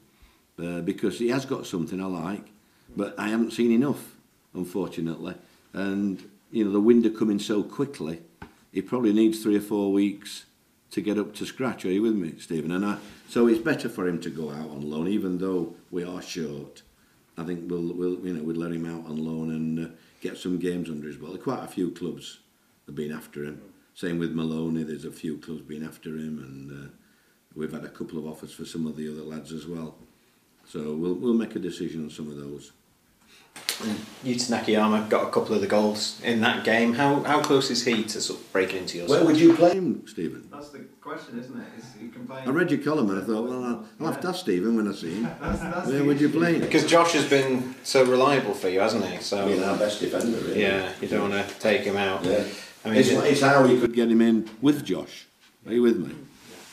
uh, 0.58 0.82
because 0.82 1.20
he 1.20 1.29
has 1.29 1.46
got 1.46 1.65
something 1.65 2.01
I 2.01 2.06
like, 2.06 2.46
but 2.96 3.18
I 3.20 3.27
haven't 3.29 3.51
seen 3.51 3.72
enough, 3.72 4.15
unfortunately, 4.53 5.36
and 5.74 6.24
you 6.51 6.63
know 6.63 6.72
the 6.72 6.79
window 6.79 7.10
coming 7.10 7.39
so 7.39 7.63
quickly, 7.63 8.22
he 8.72 8.82
probably 8.82 9.13
needs 9.13 9.41
three 9.41 9.58
or 9.58 9.62
four 9.62 9.91
weeks 9.91 10.46
to 10.91 11.01
get 11.01 11.18
up 11.18 11.36
to 11.36 11.46
scratch. 11.46 11.86
Are 11.86 11.91
you 11.91 12.01
with 12.01 12.15
me, 12.15 12.36
Stephen? 12.39 12.72
And 12.72 12.86
I, 12.86 12.98
so 13.27 13.48
it's 13.48 13.60
better 13.60 13.89
for 13.89 14.08
him 14.08 14.20
to 14.22 14.29
go 14.29 14.50
out 14.50 14.70
on 14.70 14.89
loan, 14.89 15.08
even 15.08 15.38
though 15.38 15.75
we 15.91 16.03
are 16.03 16.22
short. 16.22 16.84
I 17.39 17.46
think 17.46 17.69
we'll, 17.72 17.93
we'll 17.93 18.19
you 18.25 18.34
know 18.34 18.43
we'd 18.43 18.58
let 18.58 18.72
him 18.72 18.86
out 18.86 19.05
on 19.10 19.24
loan 19.24 19.51
and 19.51 19.86
uh, 19.86 19.89
get 20.22 20.38
some 20.38 20.60
games 20.60 20.89
under 20.89 21.08
his 21.08 21.17
belt. 21.17 21.41
Quite 21.41 21.63
a 21.63 21.67
few 21.67 21.91
clubs 21.91 22.39
have 22.86 22.96
been 22.96 23.12
after 23.12 23.46
him. 23.46 23.62
Same 23.93 24.19
with 24.19 24.31
Maloney. 24.34 24.84
There's 24.84 25.05
a 25.05 25.12
few 25.12 25.38
clubs 25.38 25.62
been 25.62 25.86
after 25.86 26.10
him, 26.10 26.39
and 26.39 26.72
uh, 26.72 26.89
we've 27.55 27.72
had 27.72 27.86
a 27.86 27.89
couple 27.89 28.17
of 28.19 28.27
offers 28.27 28.53
for 28.53 28.65
some 28.65 28.86
of 28.86 28.98
the 28.98 29.10
other 29.12 29.24
lads 29.24 29.53
as 29.53 29.65
well. 29.65 29.96
So 30.67 30.93
we'll 30.96 31.15
we'll 31.15 31.34
make 31.34 31.55
a 31.55 31.60
decision 31.60 32.03
on 32.03 32.10
some 32.10 32.29
of 32.29 32.38
those. 32.38 32.74
Yuta 34.25 34.51
Nakayama 34.51 35.08
got 35.08 35.27
a 35.27 35.32
couple 35.32 35.56
of 35.56 35.62
the 35.62 35.68
goals 35.68 36.20
in 36.24 36.41
that 36.41 36.65
game. 36.65 36.94
How 36.94 37.22
how 37.24 37.41
close 37.41 37.70
is 37.72 37.86
he 37.86 38.03
to 38.03 38.20
sort 38.20 38.39
of 38.41 38.51
breaking 38.51 38.79
into 38.79 38.98
your 38.98 39.08
Where 39.08 39.20
side? 39.20 39.27
would 39.27 39.39
you 39.39 39.53
play 39.53 39.74
him, 39.74 40.06
Stephen? 40.06 40.50
That's 40.51 40.70
the 40.70 40.79
question, 41.00 41.39
isn't 41.39 41.58
it? 41.58 41.68
Is 41.77 41.86
you 42.01 42.10
can 42.10 42.27
play. 42.27 42.41
I 42.46 42.50
read 42.50 42.70
your 42.72 42.82
column 42.82 43.10
and 43.10 43.22
I 43.22 43.25
thought, 43.25 43.48
well, 43.48 43.63
I'll, 43.63 43.86
I'll 44.01 44.12
have 44.12 44.22
to 44.22 44.27
ask 44.29 44.41
Stephen 44.41 44.75
when 44.75 44.89
I 44.89 44.91
see 44.91 45.15
him. 45.15 45.24
That's, 45.39 45.60
that's 45.62 45.88
Where 45.88 46.03
would 46.03 46.20
you 46.20 46.27
play 46.27 46.56
him? 46.56 46.62
Because 46.62 46.86
Josh 46.86 47.13
has 47.13 47.29
been 47.29 47.74
so 47.84 48.03
reliable 48.03 48.53
for 48.53 48.68
you, 48.68 48.82
hasn't 48.82 49.06
he? 49.06 49.18
So 49.22 49.38
our 49.63 49.77
best 49.77 50.01
defender, 50.01 50.38
really. 50.39 50.62
yeah, 50.62 50.91
you 51.00 51.08
don't 51.08 51.29
want 51.29 51.48
to 51.48 51.60
take 51.60 51.84
him 51.84 51.96
out. 51.96 52.25
Yeah. 52.25 52.44
I 52.84 52.89
mean, 52.89 53.00
it's, 53.00 53.10
it's 53.10 53.41
how 53.41 53.63
you 53.63 53.79
could 53.79 53.94
get 53.94 54.10
him 54.12 54.22
in 54.22 54.50
with 54.62 54.84
Josh. 54.86 55.27
Are 55.65 55.74
you 55.74 55.82
with 55.82 55.98
me? 55.98 56.15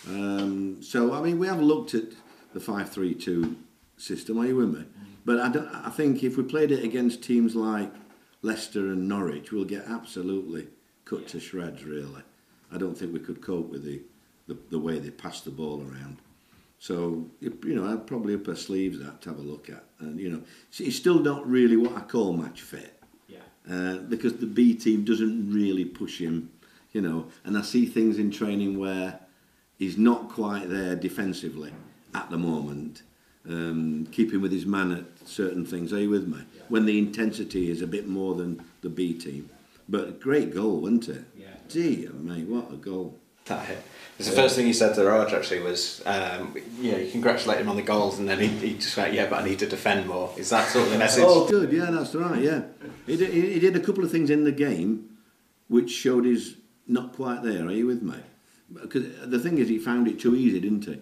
Um, 0.08 0.82
so 0.82 1.12
I 1.14 1.20
mean, 1.20 1.38
we 1.38 1.46
have 1.46 1.60
looked 1.60 1.94
at 1.94 2.04
the 2.52 2.60
five-three-two 2.60 3.56
system. 3.96 4.38
Are 4.38 4.46
you 4.46 4.56
with 4.56 4.74
me? 4.74 4.84
But 5.26 5.40
I, 5.40 5.48
don't, 5.48 5.68
I 5.74 5.90
think 5.90 6.22
if 6.22 6.36
we 6.36 6.44
played 6.44 6.70
it 6.70 6.84
against 6.84 7.22
teams 7.22 7.56
like 7.56 7.92
Leicester 8.42 8.92
and 8.92 9.08
Norwich, 9.08 9.50
we'll 9.50 9.64
get 9.64 9.84
absolutely 9.88 10.68
cut 11.04 11.26
to 11.28 11.40
shreds. 11.40 11.82
Really, 11.84 12.22
I 12.72 12.78
don't 12.78 12.96
think 12.96 13.12
we 13.12 13.18
could 13.18 13.42
cope 13.42 13.68
with 13.68 13.84
the, 13.84 14.00
the, 14.46 14.56
the 14.70 14.78
way 14.78 15.00
they 15.00 15.10
pass 15.10 15.40
the 15.40 15.50
ball 15.50 15.82
around. 15.82 16.18
So 16.78 17.26
you 17.40 17.74
know, 17.74 17.92
I'd 17.92 18.06
probably 18.06 18.34
up 18.36 18.46
our 18.46 18.54
sleeves 18.54 19.00
that 19.00 19.20
to 19.22 19.30
have 19.30 19.38
a 19.38 19.42
look 19.42 19.68
at, 19.68 19.82
and 19.98 20.20
you 20.20 20.30
know, 20.30 20.42
it's 20.78 20.96
still 20.96 21.18
not 21.18 21.44
really 21.44 21.76
what 21.76 21.96
I 21.96 22.02
call 22.02 22.32
match 22.32 22.62
fit 22.62 23.02
yeah. 23.26 23.38
uh, 23.68 23.96
because 23.96 24.36
the 24.36 24.46
B 24.46 24.74
team 24.74 25.04
doesn't 25.04 25.52
really 25.52 25.84
push 25.84 26.20
him, 26.20 26.52
you 26.92 27.00
know. 27.00 27.26
And 27.44 27.58
I 27.58 27.62
see 27.62 27.86
things 27.86 28.18
in 28.18 28.30
training 28.30 28.78
where 28.78 29.18
he's 29.76 29.98
not 29.98 30.28
quite 30.28 30.68
there 30.68 30.94
defensively 30.94 31.72
at 32.14 32.30
the 32.30 32.38
moment, 32.38 33.02
um, 33.48 34.06
keeping 34.12 34.40
with 34.40 34.52
his 34.52 34.66
man 34.66 34.92
at 34.92 35.15
certain 35.28 35.64
things. 35.64 35.92
Are 35.92 36.00
you 36.00 36.10
with 36.10 36.26
me? 36.26 36.38
When 36.68 36.86
the 36.86 36.98
intensity 36.98 37.70
is 37.70 37.82
a 37.82 37.86
bit 37.86 38.08
more 38.08 38.34
than 38.34 38.62
the 38.80 38.88
B 38.88 39.14
team. 39.14 39.50
But 39.88 40.20
great 40.20 40.54
goal, 40.54 40.80
wasn't 40.80 41.08
it? 41.08 41.24
Yeah. 41.38 41.46
Dear 41.68 42.10
me, 42.12 42.44
what 42.44 42.72
a 42.72 42.76
goal! 42.76 43.18
That 43.44 43.66
hit. 43.66 43.82
It's 44.18 44.28
the 44.28 44.34
first 44.34 44.56
thing 44.56 44.66
he 44.66 44.72
said 44.72 44.94
to 44.96 45.04
Raj 45.04 45.32
actually 45.32 45.60
was, 45.60 46.02
um, 46.06 46.56
yeah, 46.80 46.96
you 46.96 47.12
congratulate 47.12 47.58
him 47.58 47.68
on 47.68 47.76
the 47.76 47.82
goals, 47.82 48.18
and 48.18 48.28
then 48.28 48.40
he, 48.40 48.48
he 48.48 48.74
just 48.74 48.96
went, 48.96 49.12
yeah, 49.12 49.28
but 49.28 49.42
I 49.42 49.44
need 49.44 49.60
to 49.60 49.66
defend 49.66 50.08
more. 50.08 50.32
Is 50.36 50.50
that 50.50 50.68
sort 50.68 50.86
of 50.86 50.92
the 50.92 50.98
message? 50.98 51.22
Oh, 51.24 51.46
good. 51.46 51.70
Yeah, 51.70 51.90
that's 51.92 52.14
right. 52.14 52.42
Yeah, 52.42 52.62
he 53.06 53.16
did, 53.16 53.30
he 53.32 53.52
he 53.52 53.60
did 53.60 53.76
a 53.76 53.80
couple 53.80 54.02
of 54.02 54.10
things 54.10 54.30
in 54.30 54.42
the 54.42 54.52
game 54.52 55.16
which 55.68 55.90
showed 55.90 56.24
he's 56.24 56.56
not 56.88 57.12
quite 57.12 57.42
there. 57.44 57.66
Are 57.66 57.70
you 57.70 57.86
with 57.86 58.02
me? 58.02 58.16
Because 58.72 59.04
the 59.30 59.38
thing 59.38 59.58
is, 59.58 59.68
he 59.68 59.78
found 59.78 60.08
it 60.08 60.18
too 60.18 60.34
easy, 60.34 60.58
didn't 60.58 60.86
he? 60.86 60.98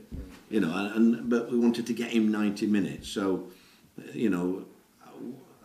You 0.50 0.60
know, 0.60 0.76
and, 0.76 1.14
and 1.14 1.30
but 1.30 1.50
we 1.50 1.58
wanted 1.58 1.86
to 1.86 1.94
get 1.94 2.10
him 2.10 2.30
ninety 2.30 2.66
minutes. 2.66 3.08
So, 3.08 3.48
you 4.12 4.30
know, 4.30 4.64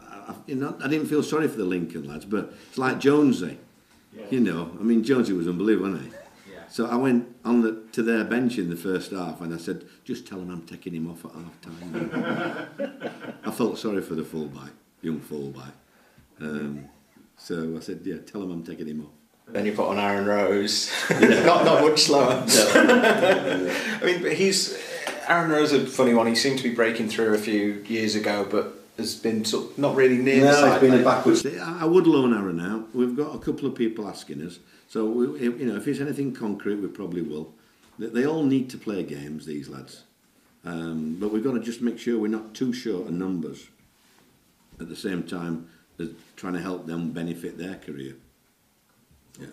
I, 0.01 0.05
I, 0.05 0.35
you 0.47 0.55
know, 0.55 0.75
I 0.83 0.87
didn't 0.87 1.07
feel 1.07 1.23
sorry 1.23 1.47
for 1.47 1.57
the 1.57 1.65
Lincoln 1.65 2.07
lads, 2.07 2.25
but 2.25 2.53
it's 2.67 2.77
like 2.77 2.99
Jonesy. 2.99 3.57
You 4.31 4.39
know, 4.39 4.71
I 4.79 4.83
mean, 4.83 5.03
Jonesy 5.03 5.33
was 5.33 5.47
unbelievable, 5.47 5.91
wasn't 5.91 6.11
he? 6.11 6.53
Yeah. 6.53 6.67
So 6.67 6.87
I 6.87 6.95
went 6.95 7.35
on 7.45 7.61
the, 7.61 7.83
to 7.93 8.03
their 8.03 8.23
bench 8.23 8.57
in 8.57 8.69
the 8.69 8.75
first 8.75 9.11
half 9.11 9.39
and 9.41 9.53
I 9.53 9.57
said, 9.57 9.85
just 10.03 10.27
tell 10.27 10.39
them 10.39 10.49
I'm 10.49 10.63
taking 10.63 10.93
him 10.93 11.09
off 11.09 11.25
at 11.25 11.31
half 11.31 11.61
time. 11.61 13.31
I 13.45 13.51
felt 13.51 13.77
sorry 13.77 14.01
for 14.01 14.15
the 14.15 14.25
fullback, 14.25 14.71
young 15.01 15.19
fullback. 15.19 15.73
Um, 16.41 16.85
so 17.37 17.75
I 17.77 17.79
said, 17.79 18.01
yeah, 18.03 18.17
tell 18.17 18.41
him 18.41 18.51
I'm 18.51 18.63
taking 18.63 18.87
him 18.87 19.01
off. 19.01 19.11
Then 19.51 19.65
you 19.65 19.71
put 19.73 19.87
on 19.87 19.97
Aaron 19.97 20.25
Rowe, 20.25 20.61
not 21.45 21.65
not 21.65 21.81
much 21.81 22.01
slower. 22.03 22.43
I 22.45 23.99
mean, 24.03 24.21
but 24.21 24.33
he's 24.33 24.77
Aaron 25.29 25.51
Rowe 25.51 25.61
is 25.61 25.71
a 25.73 25.85
funny 25.85 26.13
one. 26.15 26.25
He 26.27 26.33
seemed 26.35 26.57
to 26.57 26.63
be 26.63 26.73
breaking 26.73 27.07
through 27.09 27.35
a 27.35 27.37
few 27.37 27.83
years 27.87 28.15
ago, 28.15 28.47
but 28.49 28.73
has 28.97 29.15
been 29.15 29.45
sort 29.45 29.71
of 29.71 29.77
not 29.77 29.95
really 29.95 30.17
near 30.17 30.43
No, 30.43 30.51
side. 30.51 30.71
it's 30.71 30.81
been 30.81 30.99
a 30.99 31.03
backwards. 31.03 31.45
I 31.45 31.81
I 31.81 31.85
would 31.85 32.07
loan 32.07 32.33
Aaron 32.33 32.59
out. 32.59 32.93
We've 32.95 33.15
got 33.15 33.33
a 33.35 33.39
couple 33.39 33.67
of 33.67 33.75
people 33.75 34.07
asking 34.07 34.41
us. 34.41 34.59
So, 34.89 35.05
we, 35.05 35.43
you 35.43 35.65
know, 35.67 35.75
if 35.77 35.87
it's 35.87 35.99
anything 35.99 36.33
concrete, 36.33 36.75
we 36.77 36.87
probably 36.87 37.21
will. 37.21 37.53
They, 37.99 38.07
they 38.07 38.25
all 38.25 38.43
need 38.43 38.69
to 38.71 38.77
play 38.77 39.03
games, 39.03 39.45
these 39.45 39.69
lads. 39.69 40.03
Um, 40.65 41.17
but 41.19 41.31
we've 41.31 41.43
got 41.43 41.53
to 41.53 41.59
just 41.59 41.81
make 41.81 41.99
sure 41.99 42.19
we're 42.19 42.27
not 42.27 42.53
too 42.55 42.73
short 42.73 43.07
of 43.07 43.13
numbers 43.13 43.67
at 44.81 44.89
the 44.89 44.95
same 44.95 45.23
time 45.23 45.69
as 45.99 46.09
trying 46.35 46.53
to 46.53 46.61
help 46.61 46.87
them 46.87 47.11
benefit 47.11 47.57
their 47.57 47.75
career. 47.75 48.15
Yeah. 49.39 49.47